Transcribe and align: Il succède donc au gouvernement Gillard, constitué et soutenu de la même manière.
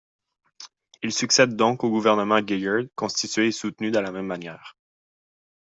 Il 1.03 1.13
succède 1.13 1.55
donc 1.55 1.83
au 1.83 1.91
gouvernement 1.91 2.39
Gillard, 2.39 2.85
constitué 2.95 3.45
et 3.45 3.51
soutenu 3.51 3.91
de 3.91 3.99
la 3.99 4.11
même 4.11 4.25
manière. 4.25 4.75